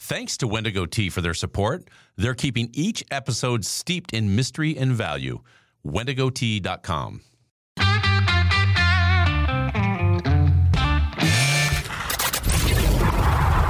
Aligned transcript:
Thanks 0.00 0.36
to 0.38 0.46
Wendigo 0.46 0.86
Tea 0.86 1.10
for 1.10 1.20
their 1.20 1.34
support. 1.34 1.88
They're 2.16 2.34
keeping 2.34 2.70
each 2.72 3.04
episode 3.10 3.64
steeped 3.64 4.12
in 4.14 4.36
mystery 4.36 4.78
and 4.78 4.92
value. 4.92 5.40
WendigoTea.com. 5.84 7.22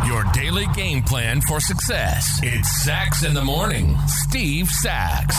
Your 0.06 0.25
daily 0.33 0.67
game 0.75 1.03
plan 1.03 1.41
for 1.41 1.61
success. 1.61 2.40
It's 2.42 2.84
Sax 2.84 3.24
in 3.24 3.32
the 3.32 3.42
Morning. 3.45 3.96
Steve 4.06 4.68
Sax. 4.68 5.34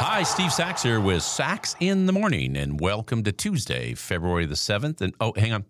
Hi, 0.00 0.24
Steve 0.24 0.52
Sax 0.52 0.82
here 0.82 1.00
with 1.00 1.22
Sax 1.22 1.76
in 1.78 2.06
the 2.06 2.12
Morning, 2.12 2.56
and 2.56 2.80
welcome 2.80 3.22
to 3.22 3.30
Tuesday, 3.32 3.94
February 3.94 4.46
the 4.46 4.56
7th. 4.56 5.00
And 5.00 5.14
oh, 5.20 5.32
hang 5.36 5.52
on. 5.52 5.64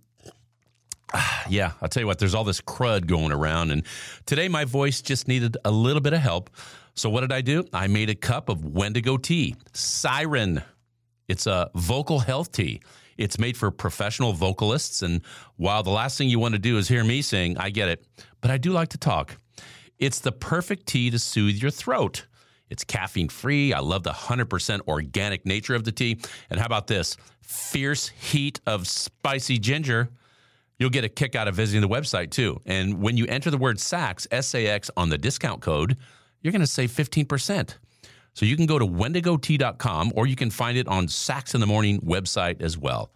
Ah, 1.13 1.45
yeah, 1.49 1.73
I'll 1.81 1.89
tell 1.89 2.03
you 2.03 2.07
what, 2.07 2.19
there's 2.19 2.35
all 2.35 2.45
this 2.45 2.61
crud 2.61 3.07
going 3.07 3.33
around, 3.33 3.71
and 3.71 3.85
today 4.27 4.49
my 4.49 4.65
voice 4.65 5.03
just 5.03 5.29
needed 5.29 5.57
a 5.65 5.71
little 5.71 6.01
bit 6.01 6.13
of 6.13 6.21
help. 6.21 6.51
So, 6.95 7.09
what 7.09 7.23
did 7.23 7.33
I 7.33 7.41
do? 7.41 7.65
I 7.73 7.87
made 7.87 8.11
a 8.11 8.15
cup 8.15 8.49
of 8.49 8.65
Wendigo 8.65 9.17
tea, 9.17 9.57
Siren. 9.73 10.63
It's 11.29 11.47
a 11.47 11.71
vocal 11.75 12.19
health 12.19 12.53
tea. 12.53 12.83
It's 13.17 13.39
made 13.39 13.57
for 13.57 13.71
professional 13.71 14.33
vocalists, 14.33 15.03
and 15.03 15.23
while 15.57 15.83
the 15.83 15.91
last 15.91 16.19
thing 16.19 16.29
you 16.29 16.39
want 16.39 16.55
to 16.55 16.59
do 16.59 16.79
is 16.79 16.89
hear 16.89 17.05
me 17.05 17.23
sing, 17.23 17.57
I 17.57 17.71
get 17.71 17.89
it, 17.89 18.05
but 18.41 18.51
I 18.51 18.59
do 18.59 18.73
like 18.73 18.89
to 18.91 18.99
talk. 18.99 19.37
It's 19.99 20.19
the 20.19 20.33
perfect 20.33 20.87
tea 20.87 21.11
to 21.11 21.19
soothe 21.19 21.57
your 21.57 21.71
throat. 21.71 22.27
It's 22.69 22.85
caffeine 22.85 23.29
free. 23.29 23.75
I 23.75 23.81
love 23.81 24.03
the 24.03 24.13
100% 24.13 24.89
organic 24.89 25.45
nature 25.45 25.75
of 25.75 25.85
the 25.85 25.93
tea. 25.93 26.19
And 26.49 26.59
how 26.59 26.65
about 26.65 26.87
this? 26.87 27.19
Fierce 27.43 28.09
heat 28.09 28.61
of 28.67 28.89
spicy 28.89 29.59
ginger. 29.59 30.09
You'll 30.83 30.91
get 30.91 31.05
a 31.05 31.09
kick 31.09 31.37
out 31.37 31.47
of 31.47 31.55
visiting 31.55 31.81
the 31.81 31.87
website 31.89 32.33
too. 32.33 32.61
And 32.67 33.01
when 33.01 33.17
you 33.17 33.25
enter 33.27 33.53
the 33.53 33.57
word 33.57 33.79
SAX, 33.79 34.27
S 34.33 34.53
A 34.53 34.67
X, 34.67 34.91
on 34.97 35.11
the 35.11 35.17
discount 35.17 35.61
code, 35.61 35.97
you're 36.41 36.51
going 36.51 36.61
to 36.61 36.67
save 36.67 36.91
15%. 36.91 37.77
So 38.35 38.45
you 38.47 38.57
can 38.57 38.67
go 38.67 38.81
to 38.81 38.85
wendigotea.com 38.85 40.13
or 40.17 40.27
you 40.27 40.35
can 40.35 40.51
find 40.51 40.77
it 40.77 40.89
on 40.89 41.07
Sax 41.07 41.55
in 41.55 41.61
the 41.61 41.69
Morning 41.69 42.01
website 42.01 42.61
as 42.61 42.77
well. 42.77 43.13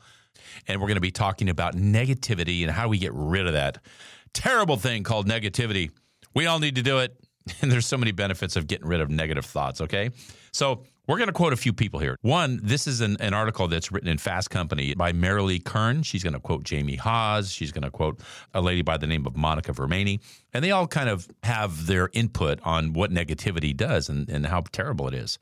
And 0.69 0.81
we're 0.81 0.87
going 0.87 0.95
to 0.95 1.01
be 1.01 1.11
talking 1.11 1.49
about 1.49 1.75
negativity 1.75 2.63
and 2.63 2.71
how 2.71 2.87
we 2.87 2.99
get 2.99 3.11
rid 3.13 3.49
of 3.49 3.55
that 3.55 3.79
terrible 4.33 4.77
thing 4.77 5.03
called 5.03 5.27
negativity. 5.27 5.91
We 6.35 6.47
all 6.47 6.61
need 6.61 6.77
to 6.77 6.83
do 6.83 6.99
it. 7.01 7.17
And 7.63 7.73
there's 7.73 7.87
so 7.87 7.97
many 7.97 8.13
benefits 8.13 8.55
of 8.55 8.69
getting 8.69 8.87
rid 8.87 9.01
of 9.01 9.11
negative 9.11 9.45
thoughts, 9.45 9.81
okay? 9.81 10.11
So 10.53 10.85
we're 11.07 11.19
going 11.19 11.29
to 11.29 11.33
quote 11.33 11.53
a 11.53 11.57
few 11.57 11.73
people 11.73 12.01
here. 12.01 12.17
One, 12.23 12.61
this 12.63 12.87
is 12.87 13.01
an, 13.01 13.17
an 13.21 13.33
article 13.33 13.69
that's 13.69 13.93
written 13.93 14.09
in 14.09 14.19
Fast 14.19 14.51
Company 14.51 14.95
by 14.95 15.13
Merilee 15.13 15.63
Kern. 15.63 16.03
She's 16.03 16.23
going 16.23 16.33
to 16.33 16.41
quote 16.41 16.65
Jamie 16.65 16.97
Haas. 16.97 17.51
She's 17.51 17.73
going 17.73 17.85
to 17.85 17.91
quote 17.91 18.21
a 18.55 18.61
lady 18.61 18.83
by 18.83 18.97
the 18.97 19.07
name 19.07 19.27
of 19.27 19.37
Monica 19.37 19.73
Vermani. 19.73 20.21
And 20.53 20.65
they 20.65 20.73
all 20.73 20.87
kind 20.87 21.09
of 21.09 21.29
have 21.43 21.87
their 21.87 22.11
input 22.13 22.61
on 22.65 22.93
what 22.93 23.11
negativity 23.11 23.77
does 23.77 24.09
and, 24.09 24.29
and 24.29 24.47
how 24.47 24.63
terrible 24.73 25.07
it 25.09 25.15
is. 25.15 25.39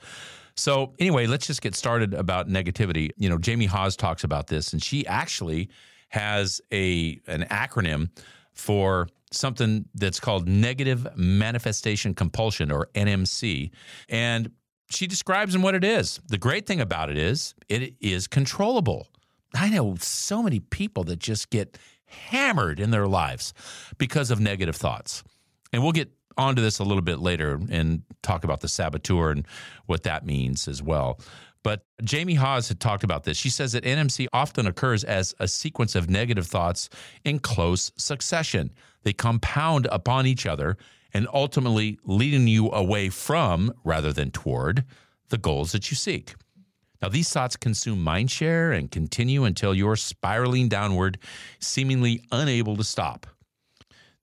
So 0.56 0.92
anyway, 0.98 1.26
let's 1.26 1.46
just 1.46 1.62
get 1.62 1.74
started 1.74 2.14
about 2.14 2.48
negativity. 2.48 3.10
You 3.16 3.28
know, 3.28 3.38
Jamie 3.38 3.66
Haas 3.66 3.96
talks 3.96 4.22
about 4.22 4.46
this, 4.46 4.72
and 4.72 4.82
she 4.82 5.06
actually 5.06 5.70
has 6.10 6.60
a 6.72 7.20
an 7.26 7.42
acronym 7.50 8.10
for 8.52 9.08
something 9.32 9.84
that's 9.94 10.20
called 10.20 10.48
negative 10.48 11.08
manifestation 11.16 12.14
compulsion 12.14 12.70
or 12.70 12.88
NMC. 12.94 13.70
And 14.08 14.52
she 14.90 15.06
describes 15.06 15.54
in 15.54 15.62
what 15.62 15.74
it 15.74 15.84
is. 15.84 16.20
The 16.28 16.38
great 16.38 16.66
thing 16.66 16.80
about 16.80 17.10
it 17.10 17.18
is 17.18 17.54
it 17.68 17.94
is 18.00 18.26
controllable. 18.26 19.08
I 19.54 19.70
know 19.70 19.96
so 20.00 20.42
many 20.42 20.60
people 20.60 21.04
that 21.04 21.18
just 21.18 21.50
get 21.50 21.78
hammered 22.06 22.80
in 22.80 22.90
their 22.90 23.06
lives 23.06 23.54
because 23.98 24.30
of 24.30 24.40
negative 24.40 24.76
thoughts. 24.76 25.22
And 25.72 25.82
we'll 25.82 25.92
get 25.92 26.10
onto 26.36 26.62
this 26.62 26.78
a 26.78 26.84
little 26.84 27.02
bit 27.02 27.20
later 27.20 27.60
and 27.70 28.02
talk 28.22 28.44
about 28.44 28.60
the 28.60 28.68
saboteur 28.68 29.30
and 29.30 29.46
what 29.86 30.02
that 30.02 30.26
means 30.26 30.68
as 30.68 30.82
well. 30.82 31.20
But 31.62 31.86
Jamie 32.02 32.34
Haas 32.34 32.68
had 32.68 32.78
talked 32.78 33.04
about 33.04 33.24
this. 33.24 33.38
She 33.38 33.48
says 33.48 33.72
that 33.72 33.84
NMC 33.84 34.26
often 34.32 34.66
occurs 34.66 35.02
as 35.02 35.34
a 35.40 35.48
sequence 35.48 35.94
of 35.94 36.10
negative 36.10 36.46
thoughts 36.46 36.90
in 37.24 37.38
close 37.38 37.90
succession. 37.96 38.70
They 39.02 39.14
compound 39.14 39.88
upon 39.90 40.26
each 40.26 40.46
other 40.46 40.76
and 41.14 41.28
ultimately 41.32 41.98
leading 42.04 42.48
you 42.48 42.70
away 42.72 43.08
from, 43.08 43.72
rather 43.84 44.12
than 44.12 44.30
toward, 44.30 44.84
the 45.28 45.38
goals 45.38 45.72
that 45.72 45.90
you 45.90 45.96
seek. 45.96 46.34
Now, 47.00 47.08
these 47.08 47.30
thoughts 47.30 47.56
consume 47.56 48.02
mind 48.02 48.30
share 48.30 48.72
and 48.72 48.90
continue 48.90 49.44
until 49.44 49.74
you're 49.74 49.96
spiraling 49.96 50.68
downward, 50.68 51.18
seemingly 51.60 52.22
unable 52.32 52.76
to 52.76 52.84
stop. 52.84 53.26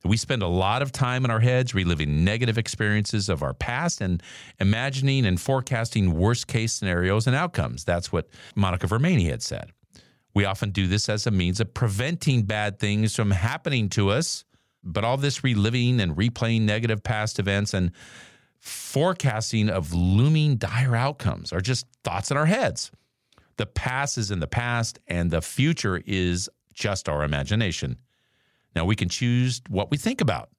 We 0.03 0.17
spend 0.17 0.41
a 0.41 0.47
lot 0.47 0.81
of 0.81 0.91
time 0.91 1.25
in 1.25 1.31
our 1.31 1.39
heads 1.39 1.75
reliving 1.75 2.23
negative 2.23 2.57
experiences 2.57 3.29
of 3.29 3.43
our 3.43 3.53
past 3.53 4.01
and 4.01 4.23
imagining 4.59 5.27
and 5.27 5.39
forecasting 5.39 6.15
worst 6.15 6.47
case 6.47 6.73
scenarios 6.73 7.27
and 7.27 7.35
outcomes. 7.35 7.83
That's 7.83 8.11
what 8.11 8.27
Monica 8.55 8.87
Vermani 8.87 9.29
had 9.29 9.43
said. 9.43 9.71
We 10.33 10.45
often 10.45 10.71
do 10.71 10.87
this 10.87 11.07
as 11.07 11.27
a 11.27 11.31
means 11.31 11.59
of 11.59 11.73
preventing 11.73 12.43
bad 12.43 12.79
things 12.79 13.15
from 13.15 13.29
happening 13.29 13.89
to 13.89 14.09
us, 14.09 14.43
but 14.83 15.03
all 15.03 15.17
this 15.17 15.43
reliving 15.43 15.99
and 15.99 16.15
replaying 16.15 16.61
negative 16.61 17.03
past 17.03 17.39
events 17.39 17.73
and 17.73 17.91
forecasting 18.59 19.69
of 19.69 19.93
looming 19.93 20.55
dire 20.55 20.95
outcomes 20.95 21.51
are 21.51 21.61
just 21.61 21.85
thoughts 22.03 22.31
in 22.31 22.37
our 22.37 22.45
heads. 22.45 22.91
The 23.57 23.65
past 23.65 24.17
is 24.17 24.31
in 24.31 24.39
the 24.39 24.47
past, 24.47 24.99
and 25.07 25.29
the 25.29 25.41
future 25.41 26.01
is 26.05 26.49
just 26.73 27.09
our 27.09 27.23
imagination. 27.23 27.97
Now 28.75 28.85
we 28.85 28.95
can 28.95 29.09
choose 29.09 29.61
what 29.69 29.91
we 29.91 29.97
think 29.97 30.21
about, 30.21 30.49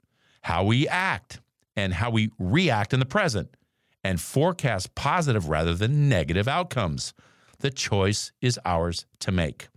how 0.43 0.65
we 0.65 0.87
act, 0.89 1.41
and 1.77 1.95
how 1.95 2.11
we 2.11 2.31
react 2.39 2.93
in 2.93 3.01
the 3.01 3.07
present, 3.07 3.57
and 4.05 4.21
forecast 4.21 4.95
positive 4.95 5.49
rather 5.49 5.75
than 5.75 6.09
negative 6.09 6.49
outcomes. 6.49 7.15
The 7.61 7.71
choice 7.71 8.33
is 8.41 8.59
ours 8.65 9.07
to 9.21 9.33
make. 9.33 9.69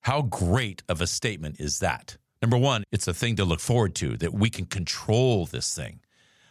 How 0.00 0.22
great 0.22 0.82
of 0.88 1.00
a 1.00 1.06
statement 1.06 1.60
is 1.60 1.78
that? 1.78 2.16
Number 2.44 2.58
one, 2.58 2.84
it's 2.92 3.08
a 3.08 3.14
thing 3.14 3.36
to 3.36 3.44
look 3.46 3.58
forward 3.58 3.94
to 3.94 4.18
that 4.18 4.34
we 4.34 4.50
can 4.50 4.66
control 4.66 5.46
this 5.46 5.74
thing. 5.74 6.00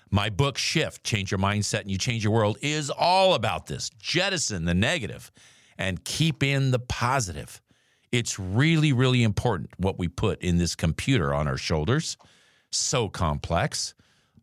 My 0.09 0.31
book, 0.31 0.57
Shift 0.57 1.03
Change 1.03 1.29
Your 1.29 1.39
Mindset 1.39 1.81
and 1.81 1.91
You 1.91 1.99
Change 1.99 2.23
Your 2.23 2.33
World, 2.33 2.57
is 2.63 2.89
all 2.89 3.35
about 3.35 3.67
this. 3.67 3.91
Jettison 3.99 4.65
the 4.65 4.73
negative 4.73 5.31
and 5.77 6.03
keep 6.03 6.41
in 6.41 6.71
the 6.71 6.79
positive. 6.79 7.61
It's 8.11 8.39
really, 8.39 8.91
really 8.91 9.21
important 9.21 9.69
what 9.77 9.99
we 9.99 10.07
put 10.07 10.41
in 10.41 10.57
this 10.57 10.75
computer 10.75 11.31
on 11.31 11.47
our 11.47 11.57
shoulders. 11.57 12.17
So 12.71 13.07
complex. 13.07 13.93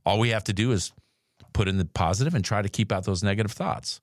All 0.06 0.21
we 0.21 0.28
have 0.28 0.44
to 0.44 0.53
do 0.53 0.71
is 0.71 0.93
put 1.53 1.67
in 1.67 1.78
the 1.78 1.84
positive 1.84 2.37
and 2.37 2.44
try 2.44 2.62
to 2.62 2.69
keep 2.69 2.93
out 2.93 3.06
those 3.06 3.25
negative 3.25 3.50
thoughts. 3.50 4.00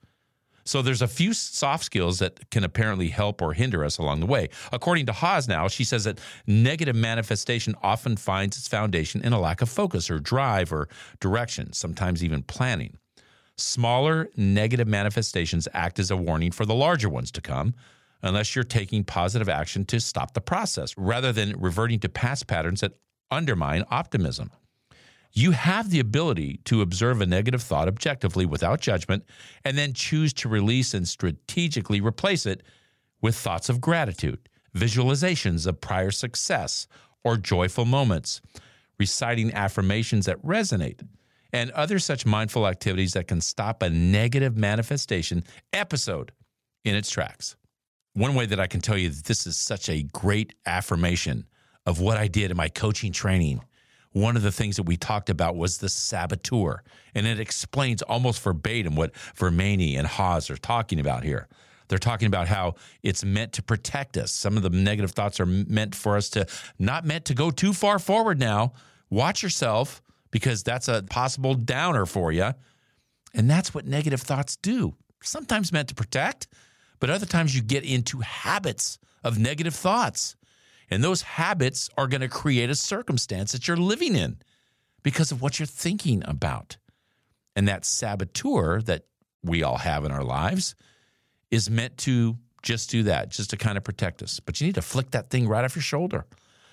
So 0.67 0.81
there's 0.81 1.01
a 1.01 1.07
few 1.07 1.31
soft 1.31 1.85
skills 1.85 2.19
that 2.19 2.50
can 2.50 2.66
apparently 2.66 3.07
help 3.07 3.41
or 3.41 3.53
hinder 3.53 3.85
us 3.85 3.97
along 3.97 4.19
the 4.19 4.25
way. 4.25 4.50
According 4.73 5.05
to 5.05 5.13
Haas 5.13 5.47
now, 5.47 5.69
she 5.69 5.85
says 5.85 6.03
that 6.03 6.19
negative 6.45 6.95
manifestation 6.95 7.73
often 7.81 8.17
finds 8.17 8.57
its 8.57 8.67
foundation 8.67 9.23
in 9.23 9.31
a 9.31 9.39
lack 9.39 9.61
of 9.61 9.69
focus 9.69 10.09
or 10.09 10.19
drive 10.19 10.73
or 10.73 10.89
direction, 11.22 11.72
sometimes 11.72 12.22
even 12.22 12.44
planning. 12.44 12.97
Smaller 13.55 14.29
negative 14.35 14.89
manifestations 14.89 15.69
act 15.73 16.00
as 16.00 16.11
a 16.11 16.17
warning 16.17 16.51
for 16.51 16.66
the 16.66 16.75
larger 16.75 17.09
ones 17.09 17.31
to 17.31 17.41
come, 17.41 17.73
unless 18.22 18.53
you're 18.53 18.66
taking 18.66 19.05
positive 19.05 19.47
action 19.47 19.85
to 19.85 20.01
stop 20.01 20.34
the 20.34 20.41
process 20.41 20.94
rather 20.97 21.31
than 21.31 21.57
reverting 21.57 21.99
to 21.99 22.09
past 22.09 22.45
patterns 22.45 22.81
that 22.81 22.91
undermine 23.31 23.85
optimism. 23.89 24.51
You 25.34 25.52
have 25.52 25.90
the 25.90 26.00
ability 26.00 26.62
to 26.66 26.82
observe 26.82 27.22
a 27.22 27.26
negative 27.26 27.62
thought 27.62 27.88
objectively 27.88 28.46
without 28.46 28.82
judgment 28.82 29.24
and 29.64 29.78
then 29.78 29.94
choose 29.94 30.34
to 30.34 30.50
release 30.50 30.94
and 30.94 31.08
strategically 31.08 32.02
replace 32.02 32.46
it 32.46 32.64
with 33.22 33.36
thoughts 33.36 33.70
of 33.70 33.82
gratitude, 33.82 34.50
visualizations 34.76 35.68
of 35.68 35.82
prior 35.82 36.12
success 36.12 36.88
or 37.24 37.38
joyful 37.38 37.86
moments, 37.86 38.42
reciting 39.00 39.53
affirmations 39.53 40.26
that 40.26 40.41
resonate, 40.44 41.08
and 41.53 41.72
other 41.72 42.00
such 42.00 42.26
mindful 42.26 42.68
activities 42.68 43.14
that 43.14 43.28
can 43.28 43.41
stop 43.41 43.82
a 43.82 43.90
negative 43.90 44.58
manifestation 44.58 45.44
episode 45.73 46.32
in 46.84 46.96
its 46.96 47.09
tracks 47.09 47.56
one 48.18 48.34
way 48.34 48.47
that 48.47 48.59
I 48.59 48.66
can 48.66 48.82
tell 48.82 48.97
you 48.97 49.09
that 49.09 49.26
this 49.26 49.46
is 49.46 49.58
such 49.58 49.90
a 49.90 50.02
great 50.02 50.56
affirmation 50.66 51.46
of 51.85 52.00
what 52.00 52.18
I 52.18 52.28
did 52.28 52.50
in 52.50 52.58
my 52.58 52.68
coaching 52.68 53.12
training. 53.12 53.62
One 54.17 54.35
of 54.35 54.41
the 54.41 54.52
things 54.52 54.78
that 54.78 54.84
we 54.84 54.97
talked 54.97 55.29
about 55.29 55.55
was 55.55 55.78
the 55.78 55.90
saboteur, 55.90 56.81
and 57.14 57.28
it 57.28 57.40
explains 57.40 58.02
almost 58.02 58.41
verbatim 58.41 58.96
what 58.96 59.14
Vermani 59.35 59.96
and 59.96 60.08
Haas 60.08 60.49
are 60.49 60.58
talking 60.58 60.99
about 60.99 61.23
here. 61.23 61.47
They're 61.87 61.99
talking 61.99 62.25
about 62.25 62.47
how 62.47 62.75
it's 63.03 63.23
meant 63.23 63.53
to 63.53 63.61
protect 63.61 64.17
us. 64.17 64.31
Some 64.31 64.58
of 64.58 64.64
the 64.64 64.72
negative 64.72 65.11
thoughts 65.11 65.40
are 65.40 65.46
meant 65.46 65.93
for 65.93 66.17
us 66.17 66.29
to 66.29 66.47
not 66.79 67.05
meant 67.05 67.25
to 67.25 67.35
go 67.35 67.52
too 67.52 67.73
far 67.73 67.99
forward 67.99 68.40
now. 68.40 68.73
Watch 69.11 69.43
yourself 69.43 70.02
because 70.31 70.63
that's 70.63 70.87
a 70.87 71.03
possible 71.03 71.53
downer 71.53 72.08
for 72.08 72.31
you. 72.31 72.53
And 73.35 73.47
that's 73.47 73.75
what 73.75 73.85
negative 73.85 74.22
thoughts 74.22 74.55
do. 74.55 74.96
Sometimes 75.22 75.72
meant 75.72 75.90
to 75.90 75.96
protect, 75.96 76.47
but 76.99 77.11
other 77.11 77.28
times 77.28 77.55
you 77.55 77.61
get 77.61 77.84
into 77.84 78.22
habits 78.22 78.97
of 79.23 79.37
negative 79.37 79.75
thoughts. 79.75 80.35
And 80.89 81.03
those 81.03 81.22
habits 81.22 81.89
are 81.97 82.07
going 82.07 82.22
to 82.22 82.29
create 82.29 82.69
a 82.69 82.75
circumstance 82.75 83.51
that 83.51 83.67
you're 83.67 83.78
living 83.78 84.16
in 84.16 84.37
because 85.03 85.31
of 85.31 85.41
what 85.41 85.59
you're 85.59 85.66
thinking 85.66 86.23
about. 86.25 86.78
And 87.55 87.67
that 87.67 87.85
saboteur 87.85 88.81
that 88.84 89.05
we 89.43 89.63
all 89.63 89.78
have 89.78 90.05
in 90.05 90.11
our 90.11 90.23
lives 90.23 90.75
is 91.51 91.69
meant 91.69 91.97
to 91.99 92.37
just 92.61 92.89
do 92.89 93.03
that, 93.03 93.29
just 93.29 93.49
to 93.51 93.57
kind 93.57 93.78
of 93.78 93.84
protect 93.84 94.22
us. 94.22 94.39
But 94.39 94.59
you 94.59 94.67
need 94.67 94.75
to 94.75 94.81
flick 94.81 95.11
that 95.11 95.29
thing 95.29 95.47
right 95.47 95.63
off 95.63 95.75
your 95.75 95.84
shoulder. 95.84 96.25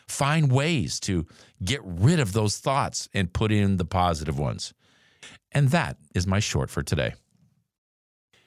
Find 0.09 0.53
ways 0.53 1.01
to 1.01 1.27
get 1.63 1.81
rid 1.85 2.21
of 2.21 2.33
those 2.33 2.59
thoughts 2.59 3.09
and 3.15 3.33
put 3.33 3.51
in 3.51 3.79
the 3.79 3.85
positive 3.85 4.39
ones. 4.39 4.75
And 5.53 5.71
that 5.71 5.97
is 6.15 6.27
my 6.27 6.41
short 6.41 6.71
for 6.71 6.83
today. 6.83 7.15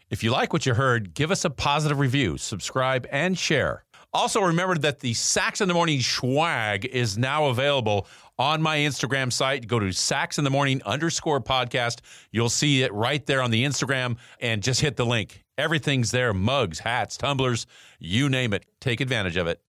If 0.10 0.24
you 0.24 0.32
like 0.32 0.54
what 0.54 0.66
you 0.66 0.74
heard, 0.74 1.14
give 1.14 1.32
us 1.32 1.44
a 1.44 1.50
positive 1.50 2.00
review, 2.00 2.38
subscribe, 2.38 3.08
and 3.12 3.38
share. 3.38 3.84
Also, 4.14 4.42
remember 4.42 4.78
that 4.78 5.00
the 5.00 5.14
Sax 5.14 5.62
in 5.62 5.68
the 5.68 5.74
Morning 5.74 6.00
swag 6.00 6.86
is 6.86 7.18
now 7.18 7.48
available 7.48 8.08
on 8.40 8.62
my 8.62 8.78
Instagram 8.78 9.32
site. 9.32 9.68
Go 9.68 9.80
to 9.80 9.92
Sax 9.92 10.38
in 10.38 10.44
the 10.44 10.50
Morning 10.50 10.82
underscore 10.86 11.42
podcast. 11.42 12.00
You'll 12.32 12.50
see 12.50 12.84
it 12.84 12.94
right 12.94 13.26
there 13.26 13.42
on 13.42 13.52
the 13.52 13.64
Instagram 13.66 14.18
and 14.40 14.64
just 14.64 14.82
hit 14.82 14.96
the 14.96 15.06
link. 15.06 15.44
Everything's 15.58 16.12
there 16.12 16.34
mugs, 16.34 16.80
hats, 16.80 17.18
tumblers, 17.18 17.66
you 18.00 18.30
name 18.30 18.54
it. 18.54 18.66
Take 18.80 19.02
advantage 19.02 19.36
of 19.36 19.48
it. 19.48 19.62